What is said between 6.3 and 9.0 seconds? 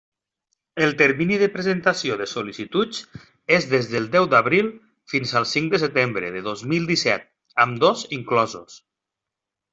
de dos mil disset, ambdós inclosos.